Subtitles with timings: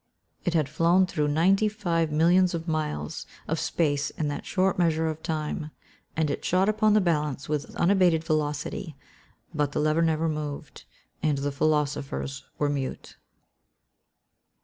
[0.45, 5.05] It had flown through ninety five millions of miles of space in that short measure
[5.05, 5.69] of time,
[6.17, 8.95] and it shot upon the balance with unabated velocity:
[9.53, 10.85] but the lever moved
[11.21, 13.17] not, and the philosophers were mute.